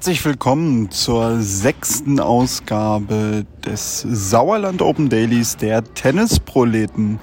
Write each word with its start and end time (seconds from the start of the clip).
Herzlich 0.00 0.24
willkommen 0.24 0.90
zur 0.90 1.42
sechsten 1.42 2.20
Ausgabe 2.20 3.44
des 3.66 4.00
Sauerland 4.00 4.80
Open 4.80 5.10
Dailies 5.10 5.58
der 5.58 5.84
Tennisproleten. 5.84 7.20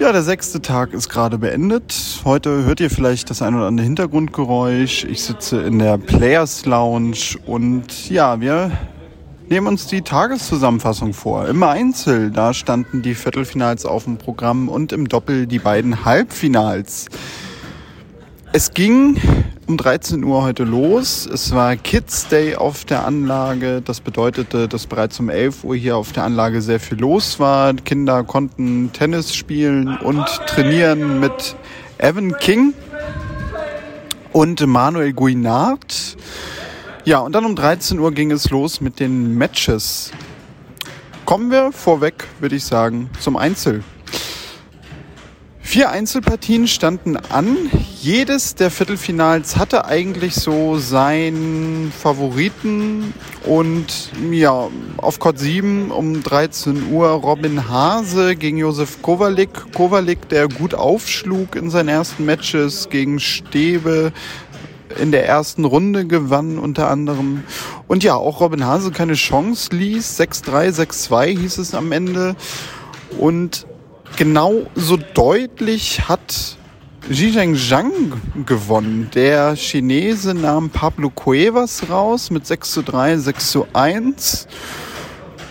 Ja, 0.00 0.10
der 0.10 0.24
sechste 0.24 0.60
Tag 0.60 0.92
ist 0.92 1.08
gerade 1.08 1.38
beendet. 1.38 1.94
Heute 2.24 2.64
hört 2.64 2.80
ihr 2.80 2.90
vielleicht 2.90 3.30
das 3.30 3.42
ein 3.42 3.54
oder 3.54 3.68
andere 3.68 3.84
Hintergrundgeräusch. 3.84 5.04
Ich 5.04 5.22
sitze 5.22 5.60
in 5.60 5.78
der 5.78 5.98
Players 5.98 6.66
Lounge 6.66 7.38
und 7.46 8.10
ja, 8.10 8.40
wir 8.40 8.72
nehmen 9.48 9.68
uns 9.68 9.86
die 9.86 10.02
Tageszusammenfassung 10.02 11.12
vor. 11.12 11.46
Im 11.46 11.62
Einzel, 11.62 12.32
da 12.32 12.54
standen 12.54 13.02
die 13.02 13.14
Viertelfinals 13.14 13.86
auf 13.86 14.02
dem 14.02 14.18
Programm 14.18 14.68
und 14.68 14.90
im 14.90 15.08
Doppel 15.08 15.46
die 15.46 15.60
beiden 15.60 16.04
Halbfinals. 16.04 17.06
Es 18.52 18.72
ging 18.72 19.16
um 19.68 19.76
13 19.76 20.24
Uhr 20.24 20.42
heute 20.42 20.64
los. 20.64 21.26
Es 21.26 21.52
war 21.52 21.76
Kids 21.76 22.26
Day 22.28 22.56
auf 22.56 22.86
der 22.86 23.04
Anlage. 23.04 23.82
Das 23.82 24.00
bedeutete, 24.00 24.66
dass 24.66 24.86
bereits 24.86 25.20
um 25.20 25.28
11 25.28 25.62
Uhr 25.62 25.76
hier 25.76 25.98
auf 25.98 26.12
der 26.12 26.24
Anlage 26.24 26.62
sehr 26.62 26.80
viel 26.80 26.98
los 26.98 27.38
war. 27.38 27.74
Kinder 27.74 28.24
konnten 28.24 28.90
Tennis 28.94 29.34
spielen 29.34 29.98
und 29.98 30.24
trainieren 30.46 31.20
mit 31.20 31.54
Evan 31.98 32.34
King 32.38 32.72
und 34.32 34.66
Manuel 34.66 35.12
Guinard. 35.12 36.16
Ja, 37.04 37.18
und 37.18 37.32
dann 37.34 37.44
um 37.44 37.54
13 37.54 37.98
Uhr 37.98 38.12
ging 38.12 38.30
es 38.30 38.48
los 38.48 38.80
mit 38.80 38.98
den 39.00 39.36
Matches. 39.36 40.12
Kommen 41.26 41.50
wir 41.50 41.72
vorweg, 41.72 42.26
würde 42.40 42.56
ich 42.56 42.64
sagen, 42.64 43.10
zum 43.20 43.36
Einzel. 43.36 43.84
Vier 45.68 45.90
Einzelpartien 45.90 46.66
standen 46.66 47.18
an. 47.18 47.70
Jedes 48.00 48.54
der 48.54 48.70
Viertelfinals 48.70 49.58
hatte 49.58 49.84
eigentlich 49.84 50.34
so 50.34 50.78
seinen 50.78 51.92
Favoriten. 51.92 53.12
Und 53.44 54.10
ja, 54.32 54.70
auf 54.96 55.18
Court 55.18 55.38
7 55.38 55.90
um 55.90 56.22
13 56.22 56.90
Uhr 56.90 57.08
Robin 57.08 57.68
Hase 57.68 58.34
gegen 58.34 58.56
Josef 58.56 59.02
Kowalik. 59.02 59.74
Kowalik, 59.74 60.30
der 60.30 60.48
gut 60.48 60.72
aufschlug 60.72 61.54
in 61.54 61.68
seinen 61.68 61.90
ersten 61.90 62.24
Matches 62.24 62.88
gegen 62.88 63.20
Stäbe 63.20 64.14
in 64.98 65.12
der 65.12 65.26
ersten 65.26 65.66
Runde 65.66 66.06
gewann 66.06 66.58
unter 66.58 66.88
anderem. 66.88 67.44
Und 67.88 68.02
ja, 68.02 68.14
auch 68.14 68.40
Robin 68.40 68.64
Hase 68.64 68.90
keine 68.90 69.12
Chance 69.12 69.76
ließ. 69.76 70.18
6-3, 70.18 70.70
6-2 70.70 71.38
hieß 71.38 71.58
es 71.58 71.74
am 71.74 71.92
Ende. 71.92 72.36
Und 73.18 73.66
genau 74.16 74.66
so 74.74 74.96
deutlich 75.14 76.08
hat 76.08 76.56
Zhizheng 77.10 77.56
Zhang 77.56 78.20
gewonnen. 78.44 79.08
Der 79.14 79.54
Chinese 79.56 80.34
nahm 80.34 80.68
Pablo 80.68 81.10
Cuevas 81.10 81.88
raus 81.88 82.30
mit 82.30 82.46
6 82.46 82.70
zu 82.70 82.82
3, 82.82 83.16
6 83.16 83.50
zu 83.50 83.66
1. 83.72 84.46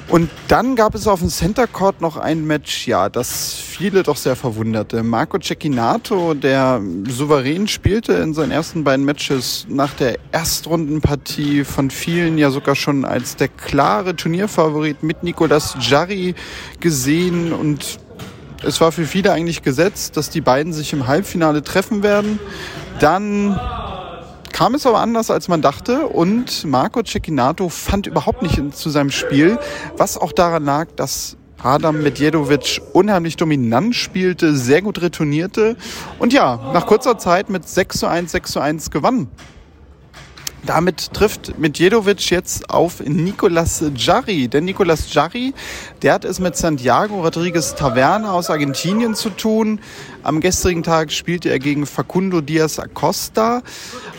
Und 0.10 0.30
dann 0.48 0.78
gab 0.78 0.96
es 0.96 1.06
auf 1.06 1.20
dem 1.20 1.30
Center 1.30 1.68
Court 1.68 2.00
noch 2.00 2.16
ein 2.16 2.46
Match, 2.46 2.88
ja, 2.88 3.10
das 3.10 3.56
viele 3.56 4.04
doch 4.04 4.16
sehr 4.16 4.38
verwunderte. 4.38 5.04
Marco 5.04 5.38
Cecchinato, 5.38 6.34
der 6.34 6.82
souverän 7.10 7.68
spielte 7.68 8.14
in 8.14 8.34
seinen 8.34 8.52
ersten 8.52 8.86
beiden 8.86 9.04
Matches 9.04 9.66
nach 9.68 9.94
der 9.96 10.18
Erstrundenpartie 10.32 11.66
von 11.66 11.90
vielen 11.90 12.38
ja 12.38 12.52
sogar 12.52 12.76
schon 12.76 13.04
als 13.04 13.36
der 13.36 13.50
klare 13.50 14.16
Turnierfavorit 14.16 15.04
mit 15.04 15.24
Nicolas 15.24 15.76
Jarry 15.82 16.36
gesehen 16.80 17.52
und 17.52 18.00
es 18.64 18.82
war 18.82 18.92
für 18.92 19.06
viele 19.06 19.32
eigentlich 19.32 19.62
gesetzt, 19.62 20.18
dass 20.18 20.30
die 20.30 20.42
beiden 20.42 20.74
sich 20.74 20.94
im 20.94 21.08
Halbfinale 21.08 21.64
treffen 21.64 22.04
werden. 22.04 22.40
Dann 23.00 23.60
kam 24.52 24.74
es 24.74 24.86
aber 24.86 25.00
anders, 25.00 25.30
als 25.30 25.48
man 25.48 25.62
dachte 25.62 26.08
und 26.08 26.66
Marco 26.66 27.04
Cecchinato 27.04 27.70
fand 27.70 28.08
überhaupt 28.08 28.42
nicht 28.42 28.76
zu 28.76 28.90
seinem 28.90 29.12
Spiel, 29.12 29.60
was 29.98 30.18
auch 30.18 30.32
daran 30.32 30.66
lag, 30.66 30.88
dass 30.96 31.38
Adam 31.62 32.02
Medjedovic 32.02 32.82
unheimlich 32.94 33.36
dominant 33.36 33.96
spielte, 33.96 34.56
sehr 34.56 34.82
gut 34.82 35.02
retournierte 35.02 35.76
und 36.20 36.34
ja, 36.34 36.72
nach 36.74 36.86
kurzer 36.86 37.18
Zeit 37.18 37.50
mit 37.50 37.68
6 37.68 38.00
zu 38.00 38.08
1, 38.08 38.32
6 38.32 38.52
zu 38.52 38.60
1 38.60 38.92
gewann. 38.92 39.28
Damit 40.68 41.14
trifft 41.14 41.58
Medjedovic 41.58 42.30
jetzt 42.30 42.70
auf 42.70 43.00
Nicolas 43.00 43.82
Jarry. 43.96 44.50
Denn 44.50 44.66
Nicolas 44.66 45.14
Jarry, 45.14 45.54
der 46.02 46.14
hat 46.14 46.26
es 46.26 46.40
mit 46.42 46.58
Santiago 46.58 47.22
Rodriguez 47.22 47.74
Taverna 47.74 48.34
aus 48.34 48.50
Argentinien 48.50 49.16
zu 49.16 49.30
tun. 49.30 49.80
Am 50.24 50.42
gestrigen 50.42 50.84
Tag 50.84 51.14
spielte 51.14 51.50
er 51.50 51.60
gegen 51.60 51.86
Facundo 51.86 52.42
Diaz 52.42 52.80
Acosta. 52.80 53.62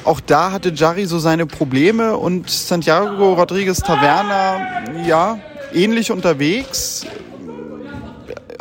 Auch 0.04 0.20
da 0.20 0.50
hatte 0.50 0.72
Jarry 0.74 1.04
so 1.04 1.18
seine 1.18 1.44
Probleme 1.44 2.16
und 2.16 2.48
Santiago 2.48 3.34
Rodriguez 3.34 3.78
Taverna, 3.80 5.04
ja, 5.06 5.38
ähnlich 5.74 6.10
unterwegs 6.10 7.04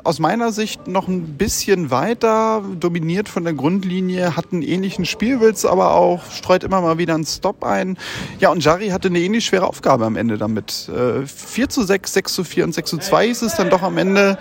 aus 0.07 0.19
meiner 0.19 0.53
Sicht 0.53 0.87
noch 0.87 1.09
ein 1.09 1.37
bisschen 1.37 1.91
weiter, 1.91 2.63
dominiert 2.79 3.27
von 3.27 3.43
der 3.43 3.51
Grundlinie, 3.51 4.37
hat 4.37 4.53
einen 4.53 4.61
ähnlichen 4.61 5.03
Spielwitz, 5.03 5.65
aber 5.65 5.95
auch 5.95 6.31
streut 6.31 6.63
immer 6.63 6.79
mal 6.79 6.97
wieder 6.97 7.13
einen 7.13 7.25
Stop 7.25 7.65
ein. 7.65 7.97
Ja, 8.39 8.49
und 8.49 8.63
Jari 8.63 8.87
hatte 8.87 9.09
eine 9.09 9.19
ähnlich 9.19 9.43
schwere 9.43 9.67
Aufgabe 9.67 10.05
am 10.05 10.15
Ende 10.15 10.37
damit. 10.37 10.89
4 10.89 11.63
äh, 11.63 11.67
zu 11.67 11.83
6, 11.83 12.13
6 12.13 12.33
zu 12.33 12.43
4 12.45 12.63
und 12.63 12.73
6 12.73 12.89
zu 12.89 12.97
2 12.99 13.27
ist 13.27 13.41
es 13.41 13.55
dann 13.55 13.69
doch 13.69 13.81
am 13.81 13.97
Ende. 13.97 14.37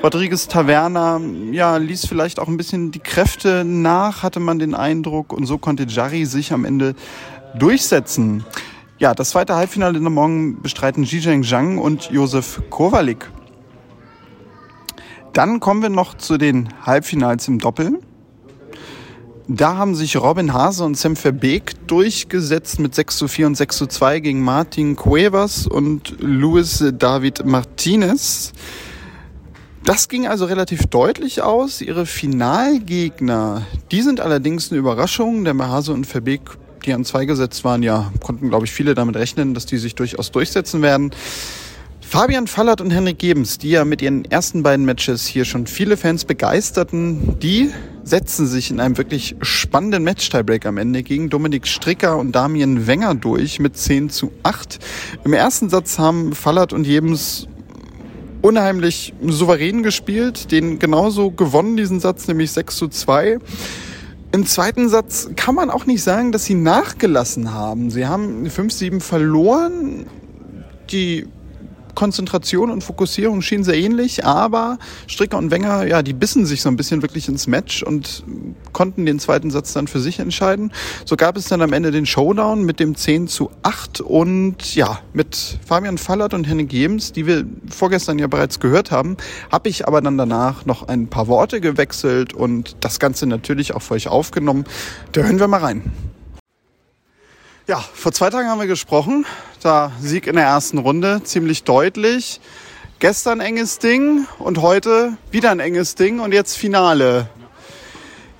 Rodriguez 0.00 0.46
Taverna, 0.46 1.20
ja, 1.50 1.76
ließ 1.76 2.06
vielleicht 2.06 2.38
auch 2.38 2.46
ein 2.46 2.56
bisschen 2.56 2.92
die 2.92 3.00
Kräfte 3.00 3.64
nach, 3.64 4.22
hatte 4.22 4.38
man 4.38 4.60
den 4.60 4.76
Eindruck. 4.76 5.32
Und 5.32 5.46
so 5.46 5.58
konnte 5.58 5.86
Jari 5.88 6.24
sich 6.24 6.52
am 6.52 6.64
Ende 6.64 6.94
durchsetzen. 7.58 8.44
Ja, 9.00 9.12
das 9.12 9.30
zweite 9.30 9.56
Halbfinale 9.56 9.98
in 9.98 10.04
der 10.04 10.10
Morgen 10.10 10.62
bestreiten 10.62 11.04
Zhizheng 11.04 11.42
Zhang 11.42 11.78
und 11.78 12.12
Josef 12.12 12.62
Kowalik. 12.70 13.28
Dann 15.32 15.60
kommen 15.60 15.82
wir 15.82 15.90
noch 15.90 16.16
zu 16.16 16.38
den 16.38 16.68
Halbfinals 16.84 17.46
im 17.48 17.58
Doppel. 17.58 18.00
Da 19.52 19.76
haben 19.76 19.96
sich 19.96 20.16
Robin 20.16 20.52
Hase 20.52 20.84
und 20.84 20.96
Sam 20.96 21.16
Verbeek 21.16 21.88
durchgesetzt 21.88 22.78
mit 22.78 22.94
6 22.94 23.16
zu 23.16 23.28
4 23.28 23.48
und 23.48 23.56
6 23.56 23.78
zu 23.78 23.86
2 23.86 24.20
gegen 24.20 24.42
Martin 24.42 24.94
Cuevas 24.94 25.66
und 25.66 26.14
Luis 26.20 26.84
David 26.96 27.44
Martinez. 27.44 28.52
Das 29.82 30.08
ging 30.08 30.28
also 30.28 30.44
relativ 30.44 30.86
deutlich 30.86 31.42
aus. 31.42 31.80
Ihre 31.80 32.06
Finalgegner, 32.06 33.62
die 33.90 34.02
sind 34.02 34.20
allerdings 34.20 34.70
eine 34.70 34.78
Überraschung. 34.78 35.44
Der 35.44 35.56
Hase 35.58 35.92
und 35.94 36.06
Verbeek, 36.06 36.42
die 36.84 36.92
an 36.92 37.04
zwei 37.04 37.24
gesetzt 37.24 37.64
waren, 37.64 37.82
ja, 37.82 38.12
konnten, 38.20 38.50
glaube 38.50 38.66
ich, 38.66 38.72
viele 38.72 38.94
damit 38.94 39.16
rechnen, 39.16 39.54
dass 39.54 39.66
die 39.66 39.78
sich 39.78 39.94
durchaus 39.94 40.30
durchsetzen 40.30 40.82
werden. 40.82 41.10
Fabian 42.10 42.48
Fallert 42.48 42.80
und 42.80 42.90
Henrik 42.90 43.20
Gebens, 43.20 43.56
die 43.58 43.70
ja 43.70 43.84
mit 43.84 44.02
ihren 44.02 44.24
ersten 44.24 44.64
beiden 44.64 44.84
Matches 44.84 45.28
hier 45.28 45.44
schon 45.44 45.68
viele 45.68 45.96
Fans 45.96 46.24
begeisterten, 46.24 47.38
die 47.38 47.70
setzen 48.02 48.48
sich 48.48 48.72
in 48.72 48.80
einem 48.80 48.98
wirklich 48.98 49.36
spannenden 49.42 50.02
Match-Tiebreak 50.02 50.66
am 50.66 50.76
Ende 50.78 51.04
gegen 51.04 51.30
Dominik 51.30 51.68
Stricker 51.68 52.18
und 52.18 52.32
Damien 52.32 52.88
Wenger 52.88 53.14
durch 53.14 53.60
mit 53.60 53.76
10 53.76 54.10
zu 54.10 54.32
8. 54.42 54.80
Im 55.22 55.34
ersten 55.34 55.70
Satz 55.70 56.00
haben 56.00 56.32
Fallert 56.34 56.72
und 56.72 56.82
Gebens 56.82 57.46
unheimlich 58.42 59.14
souverän 59.24 59.84
gespielt, 59.84 60.50
den 60.50 60.80
genauso 60.80 61.30
gewonnen, 61.30 61.76
diesen 61.76 62.00
Satz, 62.00 62.26
nämlich 62.26 62.50
6 62.50 62.76
zu 62.76 62.88
2. 62.88 63.38
Im 64.32 64.46
zweiten 64.46 64.88
Satz 64.88 65.30
kann 65.36 65.54
man 65.54 65.70
auch 65.70 65.86
nicht 65.86 66.02
sagen, 66.02 66.32
dass 66.32 66.44
sie 66.44 66.56
nachgelassen 66.56 67.54
haben. 67.54 67.88
Sie 67.88 68.08
haben 68.08 68.48
5-7 68.48 68.98
verloren. 68.98 70.06
Die 70.90 71.28
Konzentration 72.00 72.70
und 72.70 72.82
Fokussierung 72.82 73.42
schien 73.42 73.62
sehr 73.62 73.76
ähnlich, 73.76 74.24
aber 74.24 74.78
Stricker 75.06 75.36
und 75.36 75.50
Wenger, 75.50 75.86
ja, 75.86 76.02
die 76.02 76.14
bissen 76.14 76.46
sich 76.46 76.62
so 76.62 76.70
ein 76.70 76.76
bisschen 76.76 77.02
wirklich 77.02 77.28
ins 77.28 77.46
Match 77.46 77.82
und 77.82 78.24
konnten 78.72 79.04
den 79.04 79.18
zweiten 79.18 79.50
Satz 79.50 79.74
dann 79.74 79.86
für 79.86 80.00
sich 80.00 80.18
entscheiden. 80.18 80.72
So 81.04 81.16
gab 81.16 81.36
es 81.36 81.48
dann 81.48 81.60
am 81.60 81.74
Ende 81.74 81.90
den 81.90 82.06
Showdown 82.06 82.64
mit 82.64 82.80
dem 82.80 82.94
10 82.94 83.28
zu 83.28 83.50
8 83.64 84.00
und 84.00 84.74
ja, 84.74 85.00
mit 85.12 85.58
Fabian 85.66 85.98
Fallert 85.98 86.32
und 86.32 86.48
Henning 86.48 86.70
Jems, 86.70 87.12
die 87.12 87.26
wir 87.26 87.44
vorgestern 87.68 88.18
ja 88.18 88.28
bereits 88.28 88.60
gehört 88.60 88.90
haben, 88.90 89.18
habe 89.52 89.68
ich 89.68 89.86
aber 89.86 90.00
dann 90.00 90.16
danach 90.16 90.64
noch 90.64 90.88
ein 90.88 91.08
paar 91.08 91.28
Worte 91.28 91.60
gewechselt 91.60 92.32
und 92.32 92.76
das 92.80 92.98
Ganze 92.98 93.26
natürlich 93.26 93.74
auch 93.74 93.82
für 93.82 93.92
euch 93.92 94.08
aufgenommen. 94.08 94.64
Da 95.12 95.20
hören 95.20 95.38
wir 95.38 95.48
mal 95.48 95.60
rein. 95.60 95.92
Ja, 97.66 97.78
vor 97.78 98.12
zwei 98.12 98.30
Tagen 98.30 98.48
haben 98.48 98.60
wir 98.60 98.66
gesprochen. 98.66 99.26
Da 99.62 99.92
Sieg 100.00 100.26
in 100.26 100.36
der 100.36 100.46
ersten 100.46 100.78
Runde, 100.78 101.22
ziemlich 101.22 101.64
deutlich. 101.64 102.40
Gestern 102.98 103.40
enges 103.40 103.78
Ding 103.78 104.26
und 104.38 104.60
heute 104.60 105.16
wieder 105.30 105.50
ein 105.50 105.60
enges 105.60 105.94
Ding 105.94 106.20
und 106.20 106.32
jetzt 106.32 106.56
Finale. 106.56 107.28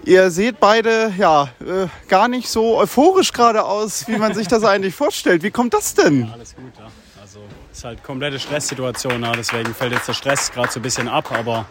Ihr 0.05 0.31
seht 0.31 0.61
beide 0.61 1.13
ja 1.19 1.51
äh, 1.61 1.87
gar 2.09 2.29
nicht 2.29 2.49
so 2.49 2.79
euphorisch 2.79 3.33
gerade 3.33 3.65
aus, 3.65 4.09
wie 4.09 4.17
man 4.17 4.35
sich 4.35 4.49
das 4.49 4.65
eigentlich 4.65 4.95
vorstellt. 4.95 5.43
Wie 5.43 5.51
kommt 5.51 5.75
das 5.75 5.95
denn? 5.95 6.27
Ja, 6.27 6.33
alles 6.33 6.55
gut, 6.57 6.73
ja. 6.79 6.87
Also 7.21 7.41
es 7.71 7.79
ist 7.79 7.85
halt 7.85 8.03
komplette 8.03 8.39
Stresssituation, 8.39 9.23
ja. 9.23 9.33
deswegen 9.33 9.75
fällt 9.75 9.93
jetzt 9.93 10.09
der 10.09 10.15
Stress 10.15 10.51
gerade 10.51 10.73
so 10.73 10.81
ein 10.81 10.83
bisschen 10.83 11.09
ab, 11.09 11.31
aber 11.33 11.67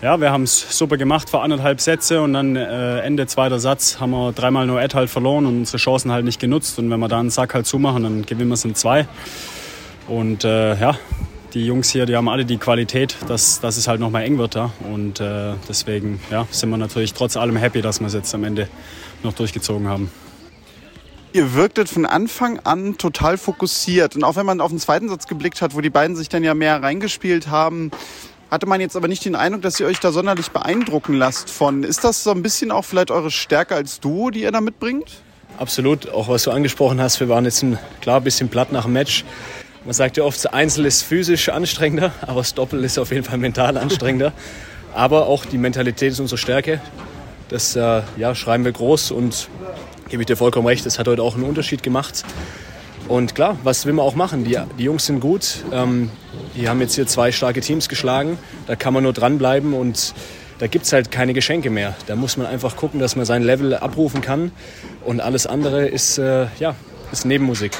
ja, 0.00 0.20
wir 0.20 0.30
haben 0.30 0.44
es 0.44 0.78
super 0.78 0.96
gemacht 0.96 1.28
für 1.28 1.40
anderthalb 1.40 1.80
Sätze 1.80 2.22
und 2.22 2.32
dann 2.32 2.54
äh, 2.54 3.00
Ende 3.00 3.26
zweiter 3.26 3.58
Satz 3.58 3.98
haben 3.98 4.10
wir 4.10 4.32
dreimal 4.32 4.66
nur 4.66 4.80
Ad 4.80 4.94
halt 4.94 5.10
verloren 5.10 5.46
und 5.46 5.58
unsere 5.58 5.78
Chancen 5.78 6.12
halt 6.12 6.24
nicht 6.24 6.40
genutzt. 6.40 6.78
Und 6.78 6.88
wenn 6.90 7.00
wir 7.00 7.08
da 7.08 7.18
einen 7.18 7.30
Sack 7.30 7.54
halt 7.54 7.66
zumachen, 7.66 8.04
dann 8.04 8.24
gewinnen 8.24 8.48
wir 8.48 8.54
es 8.54 8.64
in 8.64 8.76
zwei. 8.76 9.08
Und 10.06 10.44
äh, 10.44 10.78
ja, 10.78 10.96
die 11.54 11.66
Jungs 11.66 11.90
hier, 11.90 12.06
die 12.06 12.14
haben 12.14 12.28
alle 12.28 12.44
die 12.44 12.58
Qualität, 12.58 13.16
dass, 13.26 13.60
dass 13.60 13.76
es 13.76 13.88
halt 13.88 14.00
nochmal 14.00 14.22
eng 14.22 14.38
wird. 14.38 14.54
Ja. 14.54 14.70
Und 14.92 15.20
äh, 15.20 15.54
deswegen 15.68 16.20
ja, 16.30 16.46
sind 16.50 16.70
wir 16.70 16.76
natürlich 16.76 17.12
trotz 17.12 17.36
allem 17.36 17.56
happy, 17.56 17.82
dass 17.82 17.98
wir 17.98 18.06
es 18.06 18.14
jetzt 18.14 18.32
am 18.34 18.44
Ende 18.44 18.68
noch 19.24 19.32
durchgezogen 19.32 19.88
haben. 19.88 20.10
Ihr 21.32 21.54
wirktet 21.54 21.88
von 21.88 22.06
Anfang 22.06 22.58
an 22.60 22.96
total 22.98 23.36
fokussiert. 23.36 24.16
Und 24.16 24.24
auch 24.24 24.36
wenn 24.36 24.46
man 24.46 24.60
auf 24.60 24.70
den 24.70 24.78
zweiten 24.78 25.08
Satz 25.08 25.26
geblickt 25.26 25.60
hat, 25.60 25.74
wo 25.74 25.80
die 25.80 25.90
beiden 25.90 26.16
sich 26.16 26.28
dann 26.28 26.42
ja 26.42 26.54
mehr 26.54 26.82
reingespielt 26.82 27.48
haben, 27.48 27.90
hatte 28.50 28.66
man 28.66 28.80
jetzt 28.80 28.96
aber 28.96 29.08
nicht 29.08 29.24
den 29.24 29.34
Eindruck, 29.34 29.62
dass 29.62 29.78
ihr 29.78 29.86
euch 29.86 30.00
da 30.00 30.12
sonderlich 30.12 30.50
beeindrucken 30.50 31.14
lasst 31.14 31.50
von. 31.50 31.84
Ist 31.84 32.04
das 32.04 32.22
so 32.22 32.30
ein 32.30 32.42
bisschen 32.42 32.70
auch 32.70 32.84
vielleicht 32.84 33.10
eure 33.10 33.30
Stärke 33.30 33.74
als 33.74 34.00
Duo, 34.00 34.30
die 34.30 34.42
ihr 34.42 34.52
da 34.52 34.60
mitbringt? 34.60 35.22
Absolut, 35.58 36.08
auch 36.10 36.28
was 36.28 36.44
du 36.44 36.50
angesprochen 36.50 37.00
hast, 37.00 37.20
wir 37.20 37.28
waren 37.28 37.44
jetzt 37.44 37.62
ein 37.62 37.78
klar 38.00 38.20
bisschen 38.20 38.48
platt 38.48 38.72
nach 38.72 38.84
dem 38.84 38.92
Match. 38.92 39.24
Man 39.84 39.92
sagt 39.92 40.16
ja 40.16 40.24
oft, 40.24 40.36
das 40.36 40.46
Einzel 40.46 40.86
ist 40.86 41.02
physisch 41.02 41.48
anstrengender, 41.48 42.12
aber 42.20 42.40
das 42.40 42.54
Doppel 42.54 42.84
ist 42.84 42.98
auf 42.98 43.10
jeden 43.10 43.24
Fall 43.24 43.38
mental 43.38 43.76
anstrengender. 43.76 44.32
aber 44.94 45.26
auch 45.26 45.44
die 45.44 45.58
Mentalität 45.58 46.12
ist 46.12 46.20
unsere 46.20 46.38
Stärke. 46.38 46.80
Das 47.48 47.76
äh, 47.76 48.02
ja, 48.16 48.34
schreiben 48.34 48.64
wir 48.64 48.72
groß 48.72 49.10
und 49.10 49.48
gebe 50.08 50.22
ich 50.22 50.26
dir 50.26 50.36
vollkommen 50.36 50.66
recht, 50.66 50.84
das 50.86 50.98
hat 50.98 51.08
heute 51.08 51.22
auch 51.22 51.34
einen 51.34 51.44
Unterschied 51.44 51.82
gemacht. 51.82 52.24
Und 53.08 53.34
klar, 53.34 53.56
was 53.64 53.86
will 53.86 53.94
man 53.94 54.04
auch 54.04 54.14
machen? 54.14 54.44
Die, 54.44 54.58
die 54.78 54.84
Jungs 54.84 55.06
sind 55.06 55.20
gut. 55.20 55.64
Ähm, 55.72 56.10
die 56.54 56.68
haben 56.68 56.80
jetzt 56.80 56.94
hier 56.94 57.06
zwei 57.06 57.32
starke 57.32 57.62
Teams 57.62 57.88
geschlagen. 57.88 58.38
Da 58.66 58.76
kann 58.76 58.92
man 58.92 59.02
nur 59.02 59.14
dranbleiben 59.14 59.72
und 59.72 60.14
da 60.58 60.66
gibt 60.66 60.84
es 60.84 60.92
halt 60.92 61.10
keine 61.10 61.32
Geschenke 61.32 61.70
mehr. 61.70 61.96
Da 62.06 62.16
muss 62.16 62.36
man 62.36 62.46
einfach 62.46 62.76
gucken, 62.76 63.00
dass 63.00 63.16
man 63.16 63.24
sein 63.24 63.42
Level 63.42 63.74
abrufen 63.74 64.20
kann. 64.20 64.52
Und 65.04 65.20
alles 65.20 65.46
andere 65.46 65.88
ist, 65.88 66.18
äh, 66.18 66.48
ja, 66.58 66.74
ist 67.10 67.24
Nebenmusik. 67.24 67.72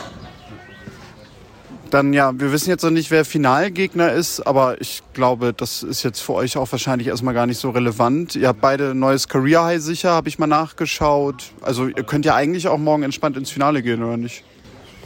Dann 1.91 2.13
ja, 2.13 2.39
wir 2.39 2.53
wissen 2.53 2.71
jetzt 2.71 2.83
noch 2.83 2.91
nicht, 2.91 3.11
wer 3.11 3.25
Finalgegner 3.25 4.13
ist, 4.13 4.41
aber 4.41 4.81
ich 4.81 5.03
glaube, 5.15 5.55
das 5.55 5.83
ist 5.83 6.03
jetzt 6.03 6.21
für 6.21 6.35
euch 6.35 6.57
auch 6.57 6.71
wahrscheinlich 6.71 7.09
erstmal 7.09 7.33
gar 7.33 7.47
nicht 7.47 7.59
so 7.59 7.71
relevant. 7.71 8.35
Ihr 8.35 8.49
habt 8.49 8.61
beide 8.61 8.95
neues 8.95 9.29
Career 9.29 9.65
High 9.65 9.81
sicher, 9.81 10.11
habe 10.11 10.29
ich 10.29 10.39
mal 10.39 10.47
nachgeschaut. 10.47 11.45
Also 11.63 11.87
ihr 11.87 12.03
könnt 12.05 12.27
ja 12.27 12.35
eigentlich 12.35 12.69
auch 12.69 12.79
morgen 12.79 13.03
entspannt 13.05 13.37
ins 13.39 13.51
Finale 13.51 13.83
gehen, 13.83 14.03
oder 14.03 14.19
nicht? 14.19 14.45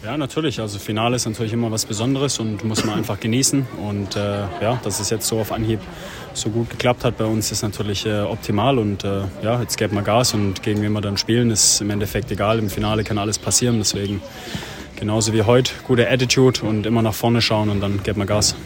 Ja, 0.04 0.16
natürlich. 0.16 0.58
Also 0.58 0.80
Finale 0.80 1.14
ist 1.14 1.26
natürlich 1.26 1.52
immer 1.52 1.70
was 1.70 1.86
Besonderes 1.86 2.40
und 2.40 2.64
muss 2.64 2.84
man 2.84 2.98
einfach 2.98 3.20
genießen. 3.20 3.68
Und 3.86 4.16
äh, 4.16 4.40
ja, 4.60 4.80
dass 4.82 4.98
es 4.98 5.10
jetzt 5.10 5.28
so 5.28 5.38
auf 5.38 5.52
Anhieb 5.52 5.78
so 6.34 6.50
gut 6.50 6.70
geklappt 6.70 7.04
hat 7.04 7.18
bei 7.18 7.24
uns, 7.24 7.52
ist 7.52 7.62
natürlich 7.62 8.04
äh, 8.04 8.22
optimal. 8.22 8.78
Und 8.78 9.04
äh, 9.04 9.22
ja, 9.42 9.60
jetzt 9.60 9.76
geben 9.76 9.94
wir 9.94 10.02
Gas 10.02 10.34
und 10.34 10.60
gegen 10.64 10.82
wen 10.82 10.92
wir 10.92 11.00
dann 11.00 11.18
spielen, 11.18 11.52
ist 11.52 11.80
im 11.80 11.90
Endeffekt 11.90 12.32
egal. 12.32 12.58
Im 12.58 12.68
Finale 12.68 13.04
kann 13.04 13.16
alles 13.16 13.38
passieren. 13.38 13.78
Deswegen 13.78 14.20
genauso 14.96 15.32
wie 15.32 15.42
heute, 15.42 15.72
gute 15.86 16.10
Attitude 16.10 16.62
und 16.66 16.84
immer 16.84 17.02
nach 17.02 17.14
vorne 17.14 17.40
schauen 17.40 17.70
und 17.70 17.80
dann 17.80 18.02
geben 18.02 18.18
wir 18.18 18.26
Gas. 18.26 18.56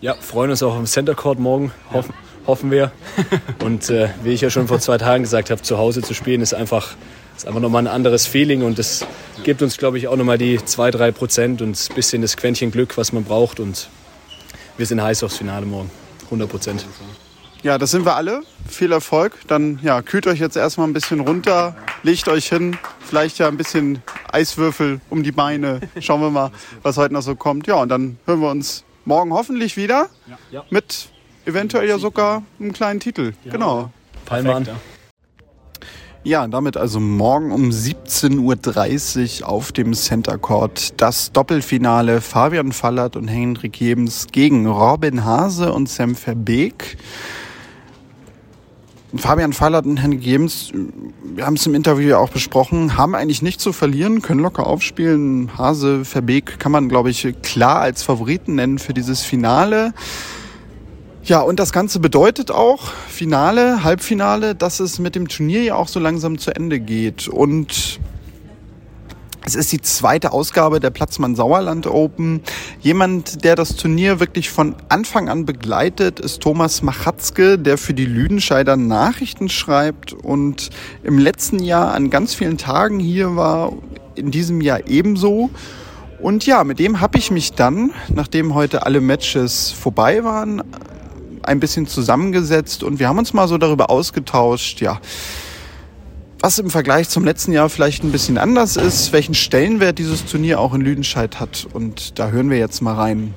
Ja, 0.00 0.14
freuen 0.14 0.50
uns 0.50 0.62
auch 0.62 0.76
am 0.76 0.86
Center 0.86 1.16
Court 1.16 1.40
morgen, 1.40 1.72
hoffen, 1.92 2.14
hoffen 2.46 2.70
wir. 2.70 2.92
Und 3.62 3.90
äh, 3.90 4.08
wie 4.22 4.30
ich 4.30 4.40
ja 4.40 4.48
schon 4.48 4.66
vor 4.66 4.80
zwei 4.80 4.96
Tagen 4.96 5.24
gesagt 5.24 5.50
habe, 5.50 5.60
zu 5.60 5.76
Hause 5.76 6.00
zu 6.00 6.14
spielen 6.14 6.40
ist 6.40 6.54
einfach 6.54 6.94
ist 7.40 7.46
einfach 7.46 7.60
nochmal 7.60 7.84
ein 7.84 7.92
anderes 7.92 8.26
Feeling 8.26 8.62
und 8.62 8.78
das 8.78 9.06
gibt 9.44 9.62
uns, 9.62 9.78
glaube 9.78 9.96
ich, 9.96 10.08
auch 10.08 10.16
nochmal 10.16 10.36
die 10.36 10.58
2-3 10.58 11.10
Prozent 11.12 11.62
und 11.62 11.70
ein 11.90 11.94
bisschen 11.94 12.20
das 12.20 12.36
Quäntchen 12.36 12.70
Glück, 12.70 12.98
was 12.98 13.12
man 13.12 13.24
braucht. 13.24 13.60
Und 13.60 13.88
wir 14.76 14.84
sind 14.84 15.02
heiß 15.02 15.22
aufs 15.22 15.38
Finale 15.38 15.64
morgen. 15.64 15.90
100 16.26 16.50
Prozent. 16.50 16.86
Ja, 17.62 17.78
das 17.78 17.92
sind 17.92 18.04
wir 18.04 18.14
alle. 18.14 18.42
Viel 18.68 18.92
Erfolg. 18.92 19.38
Dann 19.46 19.80
ja, 19.82 20.02
kühlt 20.02 20.26
euch 20.26 20.38
jetzt 20.38 20.56
erstmal 20.56 20.86
ein 20.86 20.92
bisschen 20.92 21.20
runter, 21.20 21.76
legt 22.02 22.28
euch 22.28 22.50
hin, 22.50 22.76
vielleicht 23.00 23.38
ja 23.38 23.48
ein 23.48 23.56
bisschen 23.56 24.02
Eiswürfel 24.30 25.00
um 25.08 25.22
die 25.22 25.32
Beine. 25.32 25.80
Schauen 25.98 26.20
wir 26.20 26.30
mal, 26.30 26.50
was 26.82 26.98
heute 26.98 27.14
noch 27.14 27.22
so 27.22 27.36
kommt. 27.36 27.66
Ja, 27.66 27.76
und 27.76 27.88
dann 27.88 28.18
hören 28.26 28.40
wir 28.40 28.50
uns 28.50 28.84
morgen 29.06 29.32
hoffentlich 29.32 29.78
wieder 29.78 30.10
mit 30.68 31.08
eventuell 31.46 31.88
ja 31.88 31.98
sogar 31.98 32.42
einem 32.58 32.74
kleinen 32.74 33.00
Titel. 33.00 33.32
Genau. 33.44 33.90
Palme 34.26 34.54
an. 34.54 34.68
Ja, 36.22 36.46
damit 36.46 36.76
also 36.76 37.00
morgen 37.00 37.50
um 37.50 37.70
17.30 37.70 39.40
Uhr 39.40 39.48
auf 39.48 39.72
dem 39.72 39.94
Center 39.94 40.36
Court 40.36 40.92
das 41.00 41.32
Doppelfinale 41.32 42.20
Fabian 42.20 42.72
Fallert 42.72 43.16
und 43.16 43.26
Henrik 43.26 43.80
Jebens 43.80 44.26
gegen 44.30 44.66
Robin 44.66 45.24
Hase 45.24 45.72
und 45.72 45.88
Sam 45.88 46.14
Verbeek. 46.14 46.98
Fabian 49.16 49.54
Fallert 49.54 49.86
und 49.86 49.96
Henrik 49.96 50.22
Jebens, 50.22 50.72
wir 51.24 51.46
haben 51.46 51.54
es 51.54 51.64
im 51.64 51.74
Interview 51.74 52.10
ja 52.10 52.18
auch 52.18 52.28
besprochen, 52.28 52.98
haben 52.98 53.14
eigentlich 53.14 53.40
nichts 53.40 53.62
zu 53.62 53.72
verlieren, 53.72 54.20
können 54.20 54.40
locker 54.40 54.66
aufspielen. 54.66 55.50
Hase, 55.56 56.04
Verbeek 56.04 56.58
kann 56.58 56.70
man, 56.70 56.90
glaube 56.90 57.08
ich, 57.08 57.34
klar 57.42 57.80
als 57.80 58.02
Favoriten 58.02 58.56
nennen 58.56 58.78
für 58.78 58.92
dieses 58.92 59.22
Finale. 59.22 59.94
Ja, 61.30 61.42
und 61.42 61.60
das 61.60 61.70
Ganze 61.70 62.00
bedeutet 62.00 62.50
auch 62.50 62.88
Finale, 63.08 63.84
Halbfinale, 63.84 64.56
dass 64.56 64.80
es 64.80 64.98
mit 64.98 65.14
dem 65.14 65.28
Turnier 65.28 65.62
ja 65.62 65.76
auch 65.76 65.86
so 65.86 66.00
langsam 66.00 66.38
zu 66.38 66.52
Ende 66.52 66.80
geht. 66.80 67.28
Und 67.28 68.00
es 69.44 69.54
ist 69.54 69.70
die 69.70 69.80
zweite 69.80 70.32
Ausgabe 70.32 70.80
der 70.80 70.90
Platzmann 70.90 71.36
Sauerland 71.36 71.86
Open. 71.86 72.42
Jemand, 72.80 73.44
der 73.44 73.54
das 73.54 73.76
Turnier 73.76 74.18
wirklich 74.18 74.50
von 74.50 74.74
Anfang 74.88 75.28
an 75.28 75.46
begleitet, 75.46 76.18
ist 76.18 76.40
Thomas 76.40 76.82
Machatzke, 76.82 77.60
der 77.60 77.78
für 77.78 77.94
die 77.94 78.06
Lüdenscheider 78.06 78.76
Nachrichten 78.76 79.48
schreibt 79.48 80.12
und 80.12 80.70
im 81.04 81.16
letzten 81.20 81.60
Jahr 81.60 81.94
an 81.94 82.10
ganz 82.10 82.34
vielen 82.34 82.58
Tagen 82.58 82.98
hier 82.98 83.36
war, 83.36 83.72
in 84.16 84.32
diesem 84.32 84.60
Jahr 84.60 84.88
ebenso. 84.88 85.50
Und 86.18 86.44
ja, 86.44 86.64
mit 86.64 86.80
dem 86.80 87.00
habe 87.00 87.18
ich 87.18 87.30
mich 87.30 87.52
dann, 87.52 87.92
nachdem 88.12 88.52
heute 88.56 88.84
alle 88.84 89.00
Matches 89.00 89.70
vorbei 89.70 90.24
waren, 90.24 90.64
ein 91.42 91.60
bisschen 91.60 91.86
zusammengesetzt 91.86 92.82
und 92.82 92.98
wir 92.98 93.08
haben 93.08 93.18
uns 93.18 93.32
mal 93.32 93.48
so 93.48 93.58
darüber 93.58 93.90
ausgetauscht, 93.90 94.80
ja, 94.80 95.00
was 96.40 96.58
im 96.58 96.70
Vergleich 96.70 97.08
zum 97.08 97.24
letzten 97.24 97.52
Jahr 97.52 97.68
vielleicht 97.68 98.02
ein 98.02 98.12
bisschen 98.12 98.38
anders 98.38 98.76
ist, 98.76 99.12
welchen 99.12 99.34
Stellenwert 99.34 99.98
dieses 99.98 100.24
Turnier 100.24 100.58
auch 100.58 100.72
in 100.72 100.80
Lüdenscheid 100.80 101.38
hat. 101.38 101.66
Und 101.72 102.18
da 102.18 102.30
hören 102.30 102.48
wir 102.48 102.58
jetzt 102.58 102.80
mal 102.80 102.94
rein. 102.94 103.34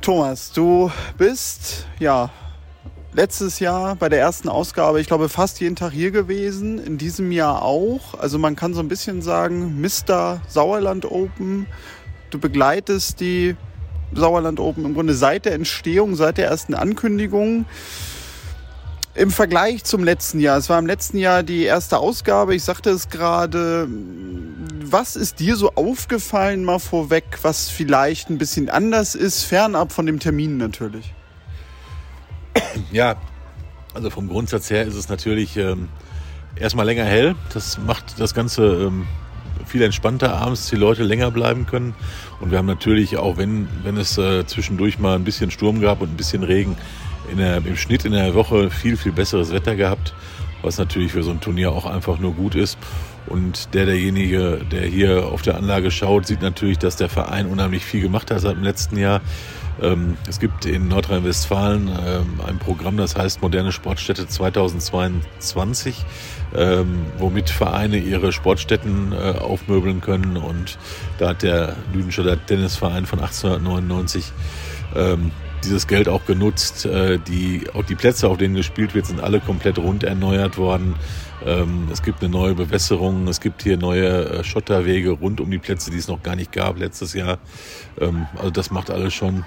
Thomas, 0.00 0.52
du 0.52 0.90
bist 1.16 1.86
ja 1.98 2.30
letztes 3.14 3.60
Jahr 3.60 3.94
bei 3.94 4.08
der 4.08 4.18
ersten 4.18 4.48
Ausgabe, 4.48 5.00
ich 5.00 5.06
glaube, 5.06 5.28
fast 5.28 5.60
jeden 5.60 5.76
Tag 5.76 5.92
hier 5.92 6.10
gewesen, 6.10 6.84
in 6.84 6.98
diesem 6.98 7.30
Jahr 7.30 7.62
auch. 7.62 8.18
Also 8.18 8.38
man 8.38 8.56
kann 8.56 8.74
so 8.74 8.80
ein 8.80 8.88
bisschen 8.88 9.22
sagen, 9.22 9.80
Mr. 9.80 10.40
Sauerland 10.48 11.10
Open. 11.10 11.66
Du 12.30 12.38
begleitest 12.40 13.20
die 13.20 13.56
Sauerland 14.16 14.60
Open 14.60 14.84
im 14.84 14.94
Grunde 14.94 15.14
seit 15.14 15.44
der 15.44 15.54
Entstehung, 15.54 16.16
seit 16.16 16.38
der 16.38 16.46
ersten 16.46 16.74
Ankündigung. 16.74 17.66
Im 19.14 19.30
Vergleich 19.30 19.84
zum 19.84 20.02
letzten 20.02 20.40
Jahr, 20.40 20.58
es 20.58 20.68
war 20.68 20.78
im 20.78 20.86
letzten 20.86 21.18
Jahr 21.18 21.44
die 21.44 21.62
erste 21.62 21.98
Ausgabe, 21.98 22.54
ich 22.54 22.64
sagte 22.64 22.90
es 22.90 23.08
gerade, 23.08 23.86
was 24.82 25.14
ist 25.14 25.38
dir 25.38 25.54
so 25.54 25.70
aufgefallen 25.74 26.64
mal 26.64 26.80
vorweg, 26.80 27.24
was 27.42 27.70
vielleicht 27.70 28.28
ein 28.28 28.38
bisschen 28.38 28.68
anders 28.68 29.14
ist, 29.14 29.44
fernab 29.44 29.92
von 29.92 30.06
dem 30.06 30.18
Termin 30.18 30.56
natürlich? 30.56 31.14
Ja, 32.90 33.16
also 33.94 34.10
vom 34.10 34.28
Grundsatz 34.28 34.70
her 34.70 34.84
ist 34.84 34.94
es 34.94 35.08
natürlich 35.08 35.56
ähm, 35.56 35.88
erstmal 36.56 36.86
länger 36.86 37.04
hell. 37.04 37.36
Das 37.52 37.78
macht 37.78 38.18
das 38.18 38.34
Ganze 38.34 38.64
ähm, 38.64 39.06
viel 39.74 39.82
entspannter 39.82 40.36
abends, 40.36 40.70
die 40.70 40.76
Leute 40.76 41.02
länger 41.02 41.32
bleiben 41.32 41.66
können. 41.66 41.96
Und 42.38 42.52
wir 42.52 42.58
haben 42.58 42.66
natürlich 42.66 43.16
auch, 43.16 43.38
wenn, 43.38 43.66
wenn 43.82 43.96
es 43.96 44.16
äh, 44.18 44.46
zwischendurch 44.46 45.00
mal 45.00 45.16
ein 45.16 45.24
bisschen 45.24 45.50
Sturm 45.50 45.80
gab 45.80 46.00
und 46.00 46.10
ein 46.10 46.16
bisschen 46.16 46.44
Regen, 46.44 46.76
in 47.28 47.38
der, 47.38 47.56
im 47.56 47.76
Schnitt 47.76 48.04
in 48.04 48.12
der 48.12 48.36
Woche 48.36 48.70
viel, 48.70 48.96
viel 48.96 49.10
besseres 49.10 49.50
Wetter 49.50 49.74
gehabt, 49.74 50.14
was 50.62 50.78
natürlich 50.78 51.10
für 51.10 51.24
so 51.24 51.32
ein 51.32 51.40
Turnier 51.40 51.72
auch 51.72 51.86
einfach 51.86 52.20
nur 52.20 52.34
gut 52.34 52.54
ist. 52.54 52.78
Und 53.26 53.74
der, 53.74 53.86
derjenige, 53.86 54.60
der 54.70 54.86
hier 54.86 55.26
auf 55.26 55.42
der 55.42 55.56
Anlage 55.56 55.90
schaut, 55.90 56.28
sieht 56.28 56.40
natürlich, 56.40 56.78
dass 56.78 56.94
der 56.94 57.08
Verein 57.08 57.46
unheimlich 57.46 57.84
viel 57.84 58.00
gemacht 58.02 58.30
hat 58.30 58.42
seit 58.42 58.54
dem 58.54 58.62
letzten 58.62 58.96
Jahr. 58.96 59.22
Ähm, 59.82 60.16
es 60.28 60.38
gibt 60.38 60.66
in 60.66 60.88
Nordrhein-Westfalen 60.88 61.88
ähm, 61.88 62.40
ein 62.46 62.58
Programm, 62.58 62.96
das 62.96 63.16
heißt 63.16 63.42
Moderne 63.42 63.72
Sportstätte 63.72 64.26
2022, 64.26 66.04
ähm, 66.54 67.06
womit 67.18 67.50
Vereine 67.50 67.98
ihre 67.98 68.32
Sportstätten 68.32 69.12
äh, 69.12 69.38
aufmöbeln 69.38 70.00
können. 70.00 70.36
Und 70.36 70.78
da 71.18 71.30
hat 71.30 71.42
der 71.42 71.76
Lüdenstädter 71.92 72.44
Tennisverein 72.46 73.06
von 73.06 73.20
1899 73.20 74.32
dieses 75.64 75.88
Geld 75.88 76.08
auch 76.08 76.24
genutzt. 76.24 76.86
Äh, 76.86 77.18
die, 77.18 77.64
auch 77.74 77.82
die 77.82 77.96
Plätze, 77.96 78.28
auf 78.28 78.36
denen 78.36 78.54
gespielt 78.54 78.94
wird, 78.94 79.06
sind 79.06 79.20
alle 79.20 79.40
komplett 79.40 79.78
rund 79.78 80.04
erneuert 80.04 80.56
worden. 80.56 80.94
Es 81.92 82.02
gibt 82.02 82.22
eine 82.22 82.30
neue 82.30 82.54
Bewässerung, 82.54 83.28
es 83.28 83.38
gibt 83.38 83.64
hier 83.64 83.76
neue 83.76 84.06
äh, 84.06 84.44
Schotterwege 84.44 85.10
rund 85.10 85.42
um 85.42 85.50
die 85.50 85.58
Plätze, 85.58 85.90
die 85.90 85.98
es 85.98 86.08
noch 86.08 86.22
gar 86.22 86.36
nicht 86.36 86.52
gab 86.52 86.78
letztes 86.78 87.12
Jahr. 87.12 87.38
Also 87.98 88.50
das 88.50 88.70
macht 88.70 88.90
alles 88.90 89.12
schon 89.12 89.44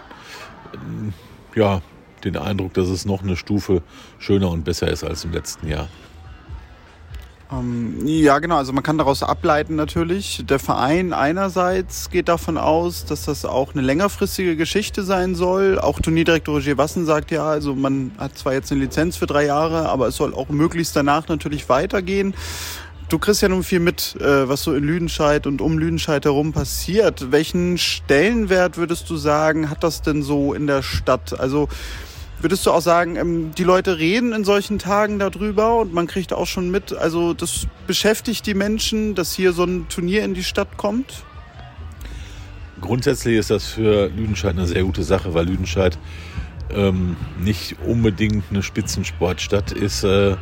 ja, 1.55 1.81
den 2.23 2.37
Eindruck, 2.37 2.73
dass 2.73 2.89
es 2.89 3.05
noch 3.05 3.23
eine 3.23 3.35
Stufe 3.35 3.81
schöner 4.19 4.49
und 4.49 4.63
besser 4.63 4.89
ist 4.89 5.03
als 5.03 5.23
im 5.23 5.31
letzten 5.31 5.67
Jahr. 5.67 5.87
Ähm, 7.51 8.05
ja, 8.05 8.39
genau. 8.39 8.57
Also 8.57 8.73
man 8.73 8.83
kann 8.83 8.97
daraus 8.97 9.23
ableiten 9.23 9.75
natürlich. 9.75 10.43
Der 10.45 10.59
Verein 10.59 11.13
einerseits 11.13 12.09
geht 12.09 12.27
davon 12.27 12.57
aus, 12.57 13.05
dass 13.05 13.23
das 13.25 13.45
auch 13.45 13.73
eine 13.73 13.81
längerfristige 13.81 14.57
Geschichte 14.57 15.03
sein 15.03 15.35
soll. 15.35 15.79
Auch 15.79 15.99
Turnierdirektor 15.99 16.55
Roger 16.55 16.77
Wassen 16.77 17.05
sagt 17.05 17.31
ja, 17.31 17.45
also 17.45 17.75
man 17.75 18.11
hat 18.17 18.37
zwar 18.37 18.53
jetzt 18.53 18.71
eine 18.71 18.81
Lizenz 18.81 19.15
für 19.15 19.27
drei 19.27 19.45
Jahre, 19.45 19.87
aber 19.89 20.07
es 20.07 20.17
soll 20.17 20.33
auch 20.33 20.49
möglichst 20.49 20.95
danach 20.95 21.27
natürlich 21.29 21.69
weitergehen. 21.69 22.33
Du 23.09 23.19
kriegst 23.19 23.41
ja 23.41 23.47
nun 23.47 23.63
viel 23.63 23.79
mit, 23.79 24.17
äh, 24.19 24.49
was 24.49 24.63
so 24.63 24.73
in 24.73 24.83
Lüdenscheid 24.83 25.47
und 25.47 25.61
um 25.61 25.77
Lüdenscheid 25.77 26.25
herum 26.25 26.51
passiert. 26.51 27.31
Welchen 27.31 27.77
Stellenwert 27.77 28.77
würdest 28.77 29.09
du 29.09 29.15
sagen, 29.15 29.69
hat 29.69 29.83
das 29.83 30.01
denn 30.01 30.23
so 30.23 30.53
in 30.53 30.67
der 30.67 30.81
Stadt? 30.81 31.39
Also 31.39 31.69
Würdest 32.39 32.67
du 32.67 32.71
auch 32.71 32.81
sagen, 32.81 33.15
ähm, 33.15 33.51
die 33.57 33.63
Leute 33.63 33.97
reden 33.97 34.31
in 34.31 34.43
solchen 34.43 34.77
Tagen 34.77 35.17
darüber 35.17 35.79
und 35.79 35.91
man 35.91 36.05
kriegt 36.05 36.33
auch 36.33 36.45
schon 36.45 36.69
mit, 36.69 36.93
also 36.93 37.33
das 37.33 37.65
beschäftigt 37.87 38.45
die 38.45 38.53
Menschen, 38.53 39.15
dass 39.15 39.33
hier 39.33 39.53
so 39.53 39.63
ein 39.63 39.87
Turnier 39.89 40.23
in 40.23 40.35
die 40.35 40.43
Stadt 40.43 40.77
kommt? 40.77 41.23
Grundsätzlich 42.79 43.37
ist 43.37 43.49
das 43.49 43.65
für 43.65 44.09
Lüdenscheid 44.09 44.55
eine 44.55 44.67
sehr 44.67 44.83
gute 44.83 45.03
Sache, 45.03 45.33
weil 45.33 45.47
Lüdenscheid 45.47 45.97
ähm, 46.73 47.15
nicht 47.39 47.77
unbedingt 47.85 48.45
eine 48.49 48.63
Spitzensportstadt 48.63 49.71
ist. 49.71 50.03
Äh, 50.03 50.31
äh, 50.31 50.35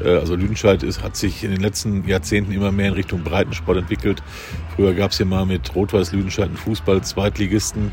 also 0.00 0.34
Lüdenscheid 0.34 0.82
ist, 0.82 1.02
hat 1.02 1.16
sich 1.16 1.44
in 1.44 1.50
den 1.50 1.60
letzten 1.60 2.06
Jahrzehnten 2.06 2.52
immer 2.52 2.72
mehr 2.72 2.88
in 2.88 2.94
Richtung 2.94 3.22
Breitensport 3.22 3.78
entwickelt. 3.78 4.22
Früher 4.74 4.94
gab 4.94 5.10
es 5.12 5.16
hier 5.18 5.26
mal 5.26 5.46
mit 5.46 5.74
Rot-Weiß 5.74 6.12
Lüdenscheid 6.12 6.46
einen 6.46 6.56
Fußball-Zweitligisten 6.56 7.92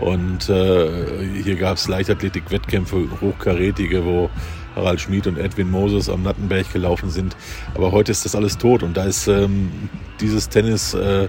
und 0.00 0.48
äh, 0.48 1.42
hier 1.42 1.56
gab 1.56 1.76
es 1.76 1.88
Leichtathletik-Wettkämpfe, 1.88 3.08
hochkarätige, 3.20 4.04
wo 4.04 4.30
Harald 4.78 5.00
Schmid 5.00 5.26
und 5.26 5.36
Edwin 5.36 5.70
Moses 5.70 6.08
am 6.08 6.22
Nattenberg 6.22 6.72
gelaufen 6.72 7.10
sind. 7.10 7.36
Aber 7.74 7.92
heute 7.92 8.12
ist 8.12 8.24
das 8.24 8.34
alles 8.34 8.58
tot 8.58 8.82
und 8.82 8.96
da 8.96 9.04
ist 9.04 9.28
ähm, 9.28 9.70
dieses 10.20 10.48
Tennisturnier 10.48 11.28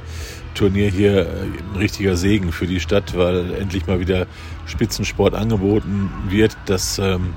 äh, 0.88 0.91
hier 0.91 1.27
ein 1.74 1.77
richtiger 1.77 2.15
Segen 2.15 2.51
für 2.51 2.68
die 2.68 2.79
Stadt, 2.79 3.18
weil 3.18 3.53
endlich 3.56 3.88
mal 3.88 4.00
wieder 4.00 4.27
Spitzensport 4.65 5.34
angeboten 5.34 6.12
wird. 6.29 6.56
Das 6.65 7.00
ähm, 7.00 7.34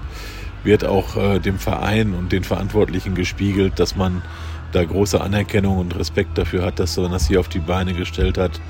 wird 0.64 0.84
auch 0.84 1.16
äh, 1.16 1.38
dem 1.40 1.58
Verein 1.58 2.14
und 2.14 2.30
den 2.30 2.44
Verantwortlichen 2.44 3.14
gespiegelt, 3.14 3.78
dass 3.78 3.96
man 3.96 4.22
da 4.72 4.84
große 4.84 5.20
Anerkennung 5.20 5.78
und 5.78 5.96
Respekt 5.96 6.38
dafür 6.38 6.64
hat, 6.64 6.78
dass 6.78 6.96
man 6.96 7.12
das 7.12 7.28
hier 7.28 7.40
auf 7.40 7.48
die 7.48 7.58
Beine 7.58 7.94
gestellt 7.94 8.38
hat. 8.38 8.60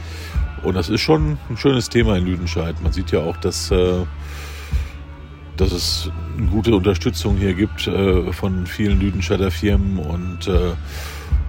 Und 0.63 0.75
das 0.75 0.89
ist 0.89 1.01
schon 1.01 1.39
ein 1.51 1.57
schönes 1.57 1.89
Thema 1.89 2.17
in 2.17 2.25
Lüdenscheid. 2.25 2.81
Man 2.83 2.93
sieht 2.93 3.11
ja 3.11 3.21
auch, 3.21 3.37
dass, 3.37 3.71
äh, 3.71 4.05
dass 5.57 5.73
es 5.73 6.11
eine 6.37 6.47
gute 6.47 6.75
Unterstützung 6.75 7.37
hier 7.37 7.55
gibt 7.55 7.87
äh, 7.87 8.33
von 8.33 8.67
vielen 8.67 9.01
Lüdenscheider 9.01 9.51
Firmen 9.51 9.99
und 9.99 10.49
äh, 10.49 10.73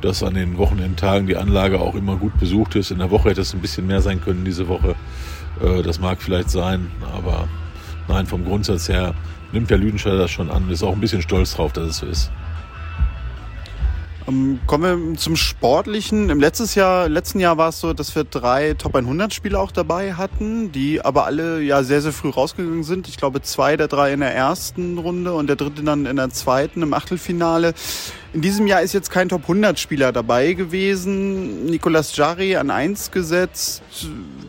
dass 0.01 0.21
an 0.23 0.33
den 0.33 0.57
Wochenendtagen 0.57 1.27
die 1.27 1.37
Anlage 1.37 1.79
auch 1.79 1.95
immer 1.95 2.17
gut 2.17 2.37
besucht 2.37 2.75
ist. 2.75 2.91
In 2.91 2.99
der 2.99 3.09
Woche 3.11 3.29
hätte 3.29 3.41
es 3.41 3.53
ein 3.53 3.61
bisschen 3.61 3.87
mehr 3.87 4.01
sein 4.01 4.21
können 4.21 4.43
diese 4.43 4.67
Woche. 4.67 4.95
Äh, 5.61 5.81
das 5.81 5.99
mag 5.99 6.21
vielleicht 6.21 6.49
sein, 6.49 6.91
aber 7.15 7.47
nein, 8.07 8.25
vom 8.25 8.43
Grundsatz 8.43 8.89
her 8.89 9.13
nimmt 9.53 9.69
der 9.69 9.77
Lüdenscheider 9.77 10.17
das 10.17 10.31
schon 10.31 10.49
an. 10.49 10.69
Ist 10.69 10.83
auch 10.83 10.93
ein 10.93 10.99
bisschen 10.99 11.21
stolz 11.21 11.55
drauf, 11.55 11.71
dass 11.71 11.87
es 11.87 11.97
so 11.97 12.05
ist. 12.05 12.31
Ähm, 14.27 14.59
kommen 14.67 15.11
wir 15.11 15.17
zum 15.17 15.35
Sportlichen. 15.35 16.29
Im 16.29 16.39
letztes 16.39 16.75
Jahr, 16.75 17.09
letzten 17.09 17.39
Jahr 17.39 17.57
war 17.57 17.69
es 17.69 17.79
so, 17.79 17.93
dass 17.93 18.15
wir 18.15 18.23
drei 18.23 18.73
Top 18.73 18.95
100 18.95 19.33
Spieler 19.33 19.59
auch 19.59 19.71
dabei 19.71 20.13
hatten, 20.13 20.71
die 20.71 21.03
aber 21.03 21.25
alle 21.25 21.61
ja 21.61 21.83
sehr, 21.83 22.01
sehr 22.01 22.13
früh 22.13 22.29
rausgegangen 22.29 22.83
sind. 22.83 23.07
Ich 23.07 23.17
glaube, 23.17 23.41
zwei 23.41 23.75
der 23.75 23.87
drei 23.87 24.13
in 24.13 24.21
der 24.21 24.33
ersten 24.33 24.97
Runde 24.97 25.33
und 25.33 25.47
der 25.47 25.55
dritte 25.55 25.83
dann 25.83 26.05
in 26.05 26.15
der 26.15 26.29
zweiten 26.29 26.81
im 26.81 26.93
Achtelfinale. 26.93 27.73
In 28.33 28.41
diesem 28.41 28.65
Jahr 28.65 28.81
ist 28.81 28.93
jetzt 28.93 29.11
kein 29.11 29.29
Top 29.29 29.43
100 29.43 29.77
Spieler 29.77 30.11
dabei 30.11 30.53
gewesen. 30.53 31.65
Nicolas 31.65 32.15
Jarry 32.15 32.55
an 32.55 32.71
1 32.71 33.11
gesetzt, 33.11 33.83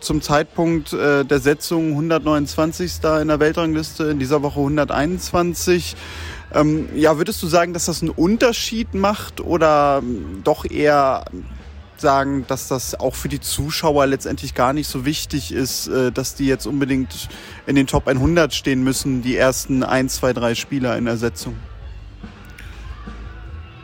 zum 0.00 0.22
Zeitpunkt 0.22 0.92
äh, 0.92 1.24
der 1.24 1.40
Setzung 1.40 1.90
129. 1.90 2.92
in 3.20 3.28
der 3.28 3.40
Weltrangliste, 3.40 4.04
in 4.04 4.18
dieser 4.18 4.42
Woche 4.42 4.60
121. 4.60 5.96
Ähm, 6.54 6.88
ja, 6.94 7.18
würdest 7.18 7.42
du 7.42 7.48
sagen, 7.48 7.72
dass 7.72 7.86
das 7.86 8.00
einen 8.00 8.10
Unterschied 8.10 8.94
macht 8.94 9.40
oder 9.40 10.00
ähm, 10.02 10.42
doch 10.44 10.64
eher 10.64 11.24
sagen, 11.96 12.44
dass 12.46 12.68
das 12.68 12.98
auch 12.98 13.14
für 13.14 13.28
die 13.28 13.40
Zuschauer 13.40 14.06
letztendlich 14.06 14.54
gar 14.54 14.72
nicht 14.72 14.86
so 14.86 15.04
wichtig 15.04 15.52
ist, 15.52 15.88
äh, 15.88 16.12
dass 16.12 16.34
die 16.34 16.46
jetzt 16.46 16.66
unbedingt 16.66 17.28
in 17.66 17.74
den 17.74 17.86
Top 17.86 18.06
100 18.06 18.54
stehen 18.54 18.84
müssen, 18.84 19.22
die 19.22 19.36
ersten 19.36 19.82
1, 19.82 20.16
2, 20.16 20.32
3 20.32 20.54
Spieler 20.54 20.96
in 20.96 21.06
der 21.06 21.16
Setzung? 21.16 21.56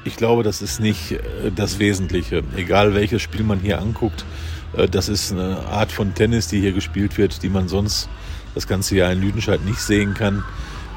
Ich 0.04 0.16
glaube, 0.16 0.42
das 0.42 0.62
ist 0.62 0.80
nicht 0.80 1.12
äh, 1.12 1.18
das 1.54 1.78
Wesentliche. 1.78 2.42
Egal 2.56 2.94
welches 2.94 3.20
Spiel 3.22 3.42
man 3.42 3.58
hier 3.58 3.80
anguckt, 3.80 4.24
äh, 4.76 4.88
das 4.88 5.08
ist 5.08 5.32
eine 5.32 5.58
Art 5.66 5.90
von 5.90 6.14
Tennis, 6.14 6.46
die 6.46 6.60
hier 6.60 6.72
gespielt 6.72 7.18
wird, 7.18 7.42
die 7.42 7.48
man 7.48 7.68
sonst 7.68 8.08
das 8.54 8.66
ganze 8.66 8.96
Jahr 8.96 9.12
in 9.12 9.20
Lüdenscheid 9.20 9.64
nicht 9.64 9.80
sehen 9.80 10.14
kann. 10.14 10.44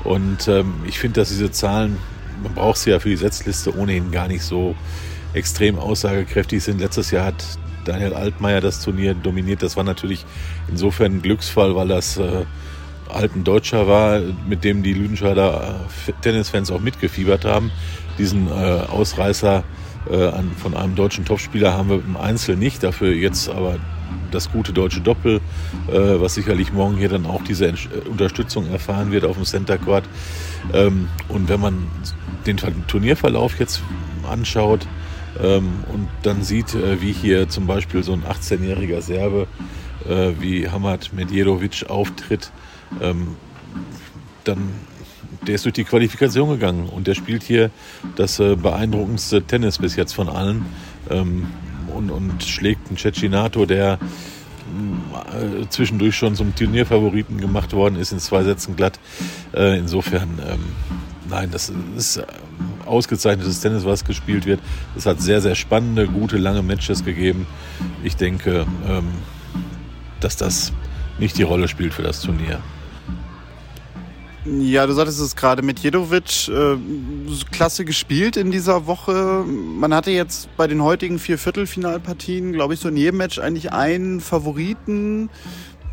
Und 0.03 0.47
ähm, 0.47 0.73
ich 0.85 0.99
finde, 0.99 1.21
dass 1.21 1.29
diese 1.29 1.51
Zahlen, 1.51 1.97
man 2.41 2.53
braucht 2.53 2.77
sie 2.77 2.89
ja 2.89 2.99
für 2.99 3.09
die 3.09 3.15
Setzliste 3.15 3.75
ohnehin 3.77 4.11
gar 4.11 4.27
nicht 4.27 4.43
so 4.43 4.75
extrem 5.33 5.79
aussagekräftig 5.79 6.63
sind. 6.63 6.79
Letztes 6.79 7.11
Jahr 7.11 7.27
hat 7.27 7.43
Daniel 7.85 8.13
Altmaier 8.13 8.61
das 8.61 8.81
Turnier 8.81 9.13
dominiert. 9.13 9.63
Das 9.63 9.77
war 9.77 9.83
natürlich 9.83 10.25
insofern 10.69 11.17
ein 11.17 11.21
Glücksfall, 11.21 11.75
weil 11.75 11.87
das 11.87 12.17
äh, 12.17 12.45
alten 13.09 13.43
Deutscher 13.43 13.87
war, 13.87 14.19
mit 14.47 14.63
dem 14.63 14.83
die 14.83 14.93
Lüdenscheider 14.93 15.79
äh, 16.07 16.11
Tennisfans 16.21 16.71
auch 16.71 16.81
mitgefiebert 16.81 17.45
haben. 17.45 17.71
Diesen 18.17 18.47
äh, 18.47 18.51
Ausreißer 18.51 19.63
äh, 20.09 20.27
an, 20.27 20.51
von 20.57 20.75
einem 20.75 20.95
deutschen 20.95 21.25
Topspieler 21.25 21.73
haben 21.73 21.89
wir 21.89 21.95
im 21.95 22.17
Einzel 22.17 22.55
nicht. 22.55 22.83
Dafür 22.83 23.13
jetzt 23.13 23.49
aber 23.49 23.77
das 24.31 24.51
gute 24.51 24.73
deutsche 24.73 25.01
Doppel, 25.01 25.41
äh, 25.87 25.93
was 25.93 26.33
sicherlich 26.35 26.73
morgen 26.73 26.97
hier 26.97 27.09
dann 27.09 27.25
auch 27.25 27.43
diese 27.43 27.67
Ent 27.67 27.89
äh, 27.93 28.09
Unterstützung 28.09 28.69
erfahren 28.71 29.11
wird 29.11 29.25
auf 29.25 29.35
dem 29.35 29.45
Center 29.45 29.77
Court. 29.77 30.05
Ähm, 30.73 31.09
und 31.29 31.49
wenn 31.49 31.59
man 31.59 31.87
den 32.45 32.57
Turnierverlauf 32.87 33.59
jetzt 33.59 33.81
anschaut 34.29 34.87
ähm, 35.41 35.83
und 35.93 36.07
dann 36.23 36.43
sieht, 36.43 36.73
äh, 36.73 37.01
wie 37.01 37.11
hier 37.11 37.49
zum 37.49 37.67
Beispiel 37.67 38.03
so 38.03 38.13
ein 38.13 38.23
18-jähriger 38.23 39.01
Serbe 39.01 39.47
äh, 40.07 40.31
wie 40.39 40.69
Hamad 40.69 41.11
Medjedovic 41.13 41.85
auftritt, 41.89 42.51
ähm, 43.01 43.35
dann 44.43 44.69
der 45.47 45.55
ist 45.55 45.65
durch 45.65 45.73
die 45.73 45.83
Qualifikation 45.83 46.49
gegangen 46.49 46.87
und 46.87 47.07
der 47.07 47.15
spielt 47.15 47.43
hier 47.43 47.69
das 48.15 48.39
äh, 48.39 48.55
beeindruckendste 48.55 49.43
Tennis 49.43 49.77
bis 49.77 49.95
jetzt 49.95 50.13
von 50.13 50.29
allen. 50.29 50.65
Und, 51.95 52.09
und 52.09 52.43
schlägt 52.43 52.87
einen 52.87 52.97
Cecchinato, 52.97 53.65
der 53.65 53.99
äh, 55.33 55.67
zwischendurch 55.69 56.15
schon 56.15 56.35
zum 56.35 56.55
Turnierfavoriten 56.55 57.39
gemacht 57.39 57.73
worden 57.73 57.95
ist, 57.95 58.11
in 58.11 58.19
zwei 58.19 58.43
Sätzen 58.43 58.75
glatt. 58.75 58.99
Äh, 59.53 59.77
insofern, 59.77 60.39
ähm, 60.47 60.59
nein, 61.29 61.49
das 61.51 61.71
ist 61.95 62.17
äh, 62.17 62.25
ausgezeichnetes 62.85 63.59
Tennis, 63.61 63.85
was 63.85 64.05
gespielt 64.05 64.45
wird. 64.45 64.59
Es 64.95 65.05
hat 65.05 65.21
sehr, 65.21 65.41
sehr 65.41 65.55
spannende, 65.55 66.07
gute, 66.07 66.37
lange 66.37 66.63
Matches 66.63 67.03
gegeben. 67.05 67.45
Ich 68.03 68.15
denke, 68.15 68.65
ähm, 68.87 69.05
dass 70.19 70.37
das 70.37 70.73
nicht 71.19 71.37
die 71.37 71.43
Rolle 71.43 71.67
spielt 71.67 71.93
für 71.93 72.03
das 72.03 72.21
Turnier. 72.21 72.59
Ja, 74.45 74.85
du 74.85 74.91
sagtest 74.91 75.21
es 75.21 75.37
gerade 75.37 75.61
mit 75.61 75.79
Jedovic, 75.79 76.49
äh, 76.49 76.75
klasse 77.51 77.85
gespielt 77.85 78.35
in 78.35 78.51
dieser 78.51 78.87
Woche. 78.87 79.45
Man 79.47 79.93
hatte 79.93 80.11
jetzt 80.11 80.49
bei 80.57 80.67
den 80.67 80.83
heutigen 80.83 81.17
vier 81.17 81.37
Viertelfinalpartien, 81.37 82.51
glaube 82.51 82.73
ich, 82.73 82.81
so 82.81 82.89
in 82.89 82.97
jedem 82.97 83.17
Match 83.17 83.39
eigentlich 83.39 83.71
einen 83.71 84.19
Favoriten. 84.19 85.29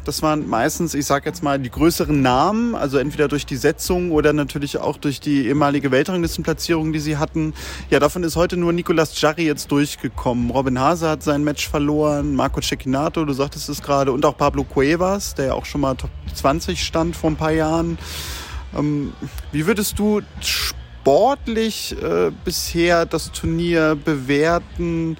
Das 0.04 0.22
waren 0.22 0.48
meistens, 0.48 0.94
ich 0.94 1.04
sag 1.04 1.26
jetzt 1.26 1.42
mal, 1.42 1.58
die 1.58 1.70
größeren 1.70 2.22
Namen, 2.22 2.74
also 2.74 2.96
entweder 2.96 3.28
durch 3.28 3.44
die 3.44 3.56
Setzung 3.56 4.12
oder 4.12 4.32
natürlich 4.32 4.78
auch 4.78 4.96
durch 4.96 5.20
die 5.20 5.46
ehemalige 5.46 5.90
Weltranglistenplatzierung, 5.90 6.92
die 6.92 7.00
sie 7.00 7.18
hatten. 7.18 7.52
Ja, 7.90 7.98
davon 8.00 8.22
ist 8.24 8.34
heute 8.34 8.56
nur 8.56 8.72
Nicolas 8.72 9.20
Jarry 9.20 9.44
jetzt 9.44 9.70
durchgekommen. 9.70 10.50
Robin 10.50 10.80
Hase 10.80 11.08
hat 11.08 11.22
sein 11.22 11.44
Match 11.44 11.68
verloren, 11.68 12.34
Marco 12.34 12.62
Cecchinato, 12.62 13.24
du 13.26 13.34
sagtest 13.34 13.68
es 13.68 13.82
gerade, 13.82 14.12
und 14.12 14.24
auch 14.24 14.36
Pablo 14.38 14.64
Cuevas, 14.64 15.34
der 15.34 15.46
ja 15.46 15.52
auch 15.52 15.66
schon 15.66 15.82
mal 15.82 15.94
Top 15.94 16.10
20 16.34 16.82
stand 16.82 17.14
vor 17.14 17.30
ein 17.30 17.36
paar 17.36 17.52
Jahren. 17.52 17.98
Ähm, 18.76 19.12
wie 19.52 19.66
würdest 19.66 19.98
du 19.98 20.22
sportlich 20.40 21.94
äh, 22.02 22.30
bisher 22.44 23.04
das 23.04 23.32
Turnier 23.32 23.98
bewerten? 24.02 25.18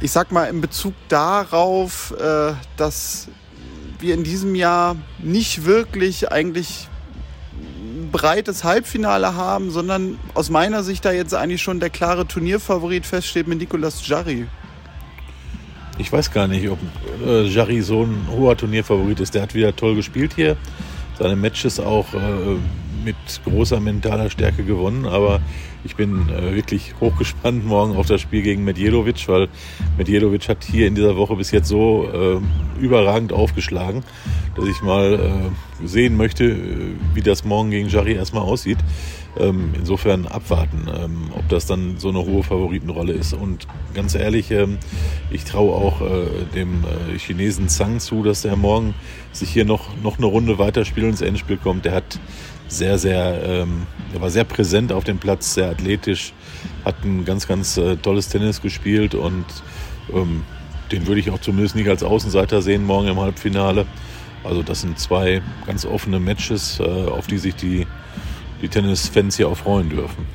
Ich 0.00 0.12
sag 0.12 0.32
mal 0.32 0.44
in 0.44 0.60
Bezug 0.60 0.94
darauf, 1.08 2.14
äh, 2.18 2.54
dass 2.76 3.28
wir 3.98 4.14
in 4.14 4.24
diesem 4.24 4.54
Jahr 4.54 4.96
nicht 5.18 5.66
wirklich 5.66 6.32
eigentlich 6.32 6.88
ein 7.52 8.10
breites 8.10 8.64
Halbfinale 8.64 9.34
haben, 9.34 9.70
sondern 9.70 10.18
aus 10.34 10.48
meiner 10.48 10.82
Sicht 10.82 11.04
da 11.04 11.12
jetzt 11.12 11.34
eigentlich 11.34 11.60
schon 11.60 11.80
der 11.80 11.90
klare 11.90 12.26
Turnierfavorit 12.26 13.04
feststeht 13.04 13.46
mit 13.46 13.58
Nicolas 13.58 14.06
Jarry. 14.06 14.46
Ich 15.98 16.10
weiß 16.10 16.32
gar 16.32 16.48
nicht, 16.48 16.66
ob 16.70 16.78
äh, 17.26 17.42
Jarry 17.42 17.82
so 17.82 18.04
ein 18.04 18.26
hoher 18.30 18.56
Turnierfavorit 18.56 19.20
ist. 19.20 19.34
Der 19.34 19.42
hat 19.42 19.54
wieder 19.54 19.76
toll 19.76 19.96
gespielt 19.96 20.32
hier 20.34 20.56
seine 21.20 21.36
Matches 21.36 21.78
auch 21.78 22.14
äh, 22.14 22.56
mit 23.04 23.16
großer 23.44 23.78
mentaler 23.80 24.30
Stärke 24.30 24.64
gewonnen. 24.64 25.06
Aber 25.06 25.40
ich 25.84 25.96
bin 25.96 26.28
äh, 26.28 26.54
wirklich 26.54 26.94
hochgespannt 27.00 27.64
morgen 27.64 27.96
auf 27.96 28.06
das 28.06 28.20
Spiel 28.20 28.42
gegen 28.42 28.64
Medjedovic, 28.64 29.28
weil 29.28 29.48
Medjedovic 29.96 30.48
hat 30.48 30.64
hier 30.64 30.86
in 30.86 30.94
dieser 30.94 31.16
Woche 31.16 31.36
bis 31.36 31.50
jetzt 31.50 31.68
so 31.68 32.08
äh, 32.12 32.82
überragend 32.82 33.32
aufgeschlagen, 33.32 34.02
dass 34.56 34.66
ich 34.66 34.82
mal 34.82 35.14
äh, 35.14 35.69
sehen 35.84 36.16
möchte, 36.16 36.44
äh, 36.44 36.94
wie 37.14 37.22
das 37.22 37.44
morgen 37.44 37.70
gegen 37.70 37.88
Jarry 37.88 38.14
erstmal 38.14 38.42
aussieht. 38.42 38.78
Ähm, 39.38 39.72
insofern 39.78 40.26
abwarten, 40.26 40.88
ähm, 40.92 41.30
ob 41.32 41.48
das 41.48 41.66
dann 41.66 41.98
so 41.98 42.08
eine 42.08 42.18
hohe 42.18 42.42
Favoritenrolle 42.42 43.12
ist. 43.12 43.32
Und 43.32 43.68
ganz 43.94 44.16
ehrlich, 44.16 44.50
ähm, 44.50 44.78
ich 45.30 45.44
traue 45.44 45.72
auch 45.72 46.00
äh, 46.00 46.26
dem 46.54 46.82
äh, 46.82 47.16
Chinesen 47.16 47.68
Zhang 47.68 48.00
zu, 48.00 48.24
dass 48.24 48.42
der 48.42 48.56
morgen 48.56 48.94
sich 49.32 49.50
hier 49.50 49.64
noch, 49.64 49.88
noch 50.02 50.18
eine 50.18 50.26
Runde 50.26 50.58
weiterspielt 50.58 51.04
und 51.04 51.12
ins 51.12 51.20
Endspiel 51.20 51.58
kommt. 51.58 51.84
Der 51.84 51.94
hat 51.94 52.18
sehr, 52.66 52.98
sehr, 52.98 53.40
ähm, 53.44 53.86
er 54.12 54.20
war 54.20 54.30
sehr 54.30 54.44
präsent 54.44 54.92
auf 54.92 55.04
dem 55.04 55.18
Platz, 55.18 55.54
sehr 55.54 55.68
athletisch, 55.70 56.32
hat 56.84 57.04
ein 57.04 57.24
ganz, 57.24 57.46
ganz 57.46 57.76
äh, 57.76 57.96
tolles 57.96 58.28
Tennis 58.28 58.62
gespielt 58.62 59.14
und 59.14 59.44
ähm, 60.12 60.42
den 60.92 61.06
würde 61.06 61.20
ich 61.20 61.30
auch 61.30 61.40
zumindest 61.40 61.76
nicht 61.76 61.88
als 61.88 62.02
Außenseiter 62.02 62.62
sehen 62.62 62.84
morgen 62.84 63.08
im 63.08 63.20
Halbfinale. 63.20 63.86
Also 64.44 64.62
das 64.62 64.80
sind 64.80 64.98
zwei 64.98 65.42
ganz 65.66 65.84
offene 65.84 66.18
Matches, 66.18 66.80
äh, 66.80 66.84
auf 66.84 67.26
die 67.26 67.38
sich 67.38 67.54
die 67.54 67.86
die 68.60 68.68
Tennisfans 68.68 69.36
hier 69.36 69.48
auch 69.48 69.56
freuen 69.56 69.88
dürfen. 69.88 70.26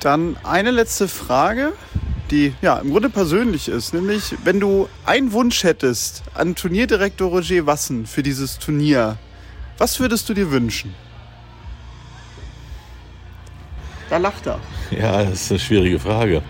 Dann 0.00 0.36
eine 0.42 0.70
letzte 0.70 1.08
Frage, 1.08 1.72
die 2.30 2.54
ja 2.62 2.78
im 2.78 2.90
Grunde 2.90 3.10
persönlich 3.10 3.68
ist, 3.68 3.92
nämlich 3.94 4.34
wenn 4.44 4.58
du 4.58 4.88
einen 5.04 5.32
Wunsch 5.32 5.62
hättest 5.64 6.22
an 6.34 6.54
Turnierdirektor 6.54 7.30
Roger 7.30 7.66
Wassen 7.66 8.06
für 8.06 8.22
dieses 8.22 8.58
Turnier, 8.58 9.18
was 9.78 10.00
würdest 10.00 10.28
du 10.28 10.34
dir 10.34 10.50
wünschen? 10.50 10.94
Da 14.10 14.16
lacht 14.18 14.46
er. 14.46 14.58
Ja, 14.90 15.24
das 15.24 15.42
ist 15.42 15.50
eine 15.52 15.60
schwierige 15.60 15.98
Frage. 15.98 16.42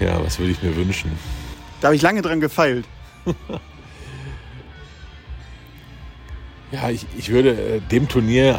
Ja, 0.00 0.22
was 0.24 0.38
würde 0.38 0.52
ich 0.52 0.62
mir 0.62 0.74
wünschen? 0.74 1.12
Da 1.80 1.88
habe 1.88 1.96
ich 1.96 2.02
lange 2.02 2.22
dran 2.22 2.40
gefeilt. 2.40 2.86
Ja, 6.72 6.88
ich, 6.88 7.06
ich 7.18 7.28
würde 7.28 7.50
äh, 7.50 7.80
dem 7.80 8.08
Turnier 8.08 8.58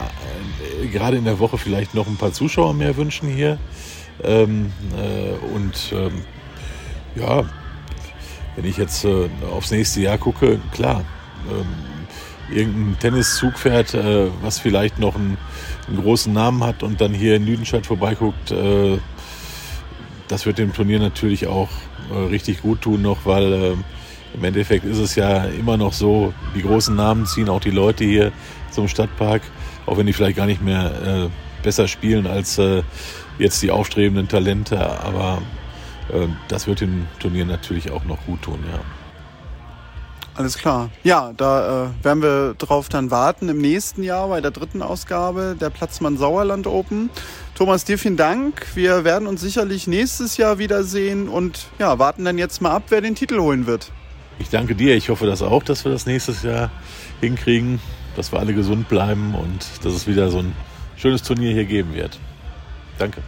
äh, 0.83 0.87
gerade 0.87 1.17
in 1.17 1.25
der 1.25 1.39
Woche 1.39 1.57
vielleicht 1.57 1.95
noch 1.95 2.05
ein 2.05 2.15
paar 2.15 2.31
Zuschauer 2.31 2.75
mehr 2.75 2.95
wünschen 2.95 3.27
hier. 3.27 3.57
Ähm, 4.23 4.71
äh, 4.95 5.31
und 5.55 5.91
ähm, 5.91 6.21
ja, 7.15 7.43
wenn 8.55 8.65
ich 8.65 8.77
jetzt 8.77 9.03
äh, 9.03 9.29
aufs 9.51 9.71
nächste 9.71 10.01
Jahr 10.01 10.19
gucke, 10.19 10.59
klar, 10.73 11.03
ähm, 11.49 12.55
irgendein 12.55 12.99
Tenniszugpferd, 12.99 13.95
äh, 13.95 14.27
was 14.43 14.59
vielleicht 14.59 14.99
noch 14.99 15.15
einen, 15.15 15.39
einen, 15.87 15.97
großen 15.97 16.31
Namen 16.31 16.63
hat 16.63 16.83
und 16.83 17.01
dann 17.01 17.15
hier 17.15 17.35
in 17.35 17.47
Lüdenscheid 17.47 17.87
vorbeiguckt, 17.87 18.51
äh, 18.51 18.99
das 20.27 20.45
wird 20.45 20.59
dem 20.59 20.71
Turnier 20.71 20.99
natürlich 20.99 21.47
auch 21.47 21.69
richtig 22.29 22.61
gut 22.61 22.81
tun 22.81 23.01
noch, 23.01 23.25
weil 23.25 23.77
im 24.33 24.43
Endeffekt 24.43 24.85
ist 24.85 24.97
es 24.97 25.15
ja 25.15 25.45
immer 25.45 25.77
noch 25.77 25.93
so, 25.93 26.33
die 26.55 26.61
großen 26.61 26.95
Namen 26.95 27.25
ziehen 27.25 27.49
auch 27.49 27.61
die 27.61 27.71
Leute 27.71 28.03
hier 28.03 28.31
zum 28.71 28.87
Stadtpark, 28.87 29.41
auch 29.85 29.97
wenn 29.97 30.05
die 30.05 30.13
vielleicht 30.13 30.37
gar 30.37 30.45
nicht 30.45 30.61
mehr 30.61 30.91
äh, 31.05 31.29
besser 31.63 31.87
spielen 31.87 32.27
als 32.27 32.57
äh, 32.57 32.83
jetzt 33.39 33.61
die 33.61 33.71
aufstrebenden 33.71 34.27
Talente. 34.27 34.79
Aber 35.01 35.41
äh, 36.09 36.27
das 36.47 36.67
wird 36.67 36.81
dem 36.81 37.07
Turnier 37.19 37.45
natürlich 37.45 37.91
auch 37.91 38.03
noch 38.05 38.25
gut 38.25 38.41
tun, 38.41 38.59
ja. 38.71 38.79
Alles 40.35 40.57
klar. 40.57 40.89
Ja, 41.03 41.31
da 41.37 41.85
äh, 41.85 42.03
werden 42.03 42.23
wir 42.23 42.55
drauf 42.57 42.89
dann 42.89 43.11
warten 43.11 43.49
im 43.49 43.59
nächsten 43.59 44.01
Jahr 44.01 44.29
bei 44.29 44.41
der 44.41 44.49
dritten 44.49 44.81
Ausgabe 44.81 45.55
der 45.59 45.69
Platzmann 45.69 46.17
Sauerland 46.17 46.65
Open. 46.65 47.11
Thomas, 47.53 47.85
dir 47.85 47.99
vielen 47.99 48.17
Dank. 48.17 48.65
Wir 48.73 49.03
werden 49.03 49.27
uns 49.27 49.41
sicherlich 49.41 49.85
nächstes 49.85 50.37
Jahr 50.37 50.57
wiedersehen 50.57 51.29
und 51.29 51.67
ja, 51.77 51.99
warten 51.99 52.25
dann 52.25 52.39
jetzt 52.39 52.63
mal 52.63 52.71
ab, 52.71 52.85
wer 52.89 53.01
den 53.01 53.13
Titel 53.13 53.39
holen 53.39 53.67
wird. 53.67 53.91
Ich 54.39 54.49
danke 54.49 54.75
dir. 54.75 54.95
Ich 54.95 55.09
hoffe 55.09 55.25
das 55.25 55.41
auch, 55.41 55.63
dass 55.63 55.85
wir 55.85 55.91
das 55.91 56.05
nächstes 56.05 56.43
Jahr 56.43 56.71
hinkriegen, 57.21 57.79
dass 58.15 58.31
wir 58.31 58.39
alle 58.39 58.53
gesund 58.53 58.89
bleiben 58.89 59.35
und 59.35 59.65
dass 59.83 59.93
es 59.93 60.07
wieder 60.07 60.29
so 60.29 60.39
ein 60.39 60.53
schönes 60.97 61.23
Turnier 61.23 61.53
hier 61.53 61.65
geben 61.65 61.93
wird. 61.93 62.19
Danke. 62.97 63.21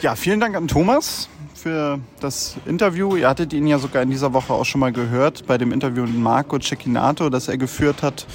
Ja, 0.00 0.16
vielen 0.16 0.40
Dank 0.40 0.56
an 0.56 0.68
Thomas 0.68 1.28
für 1.54 2.00
das 2.20 2.56
Interview. 2.66 3.14
Ihr 3.14 3.28
hattet 3.28 3.52
ihn 3.52 3.66
ja 3.66 3.78
sogar 3.78 4.02
in 4.02 4.10
dieser 4.10 4.32
Woche 4.32 4.52
auch 4.52 4.64
schon 4.64 4.80
mal 4.80 4.92
gehört 4.92 5.46
bei 5.46 5.58
dem 5.58 5.72
Interview 5.72 6.02
mit 6.02 6.16
Marco 6.16 6.58
Cecchinato, 6.58 7.30
das 7.30 7.48
er 7.48 7.56
geführt 7.56 8.02
hat 8.02 8.26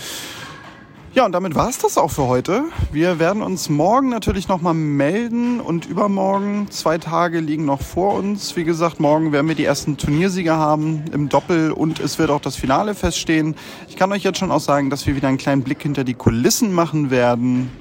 ja, 1.17 1.25
und 1.25 1.31
damit 1.31 1.55
war 1.55 1.67
es 1.67 1.79
das 1.79 1.97
auch 1.97 2.11
für 2.11 2.27
heute. 2.27 2.65
Wir 2.91 3.17
werden 3.17 3.41
uns 3.41 3.69
morgen 3.69 4.09
natürlich 4.09 4.47
nochmal 4.47 4.75
melden 4.75 5.59
und 5.59 5.87
übermorgen, 5.87 6.67
zwei 6.69 6.99
Tage 6.99 7.39
liegen 7.39 7.65
noch 7.65 7.81
vor 7.81 8.13
uns. 8.13 8.55
Wie 8.55 8.63
gesagt, 8.63 8.99
morgen 8.99 9.31
werden 9.31 9.47
wir 9.47 9.55
die 9.55 9.65
ersten 9.65 9.97
Turniersieger 9.97 10.57
haben 10.57 11.05
im 11.11 11.27
Doppel 11.27 11.71
und 11.71 11.99
es 11.99 12.19
wird 12.19 12.29
auch 12.29 12.39
das 12.39 12.55
Finale 12.55 12.93
feststehen. 12.93 13.55
Ich 13.89 13.95
kann 13.95 14.11
euch 14.11 14.21
jetzt 14.21 14.37
schon 14.37 14.51
auch 14.51 14.59
sagen, 14.59 14.91
dass 14.91 15.07
wir 15.07 15.15
wieder 15.15 15.27
einen 15.27 15.39
kleinen 15.39 15.63
Blick 15.63 15.81
hinter 15.81 16.03
die 16.03 16.13
Kulissen 16.13 16.71
machen 16.71 17.09
werden. 17.09 17.71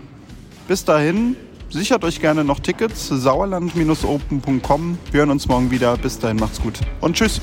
Bis 0.67 0.87
dahin, 0.87 1.37
sichert 1.69 2.05
euch 2.05 2.23
gerne 2.23 2.43
noch 2.43 2.61
Tickets, 2.61 3.09
sauerland-open.com. 3.09 4.99
Wir 5.13 5.21
hören 5.21 5.31
uns 5.31 5.47
morgen 5.47 5.71
wieder. 5.71 5.99
Bis 5.99 6.19
dahin, 6.19 6.39
macht's 6.39 6.63
gut 6.63 6.81
und 7.03 7.17
tschüss. 7.17 7.43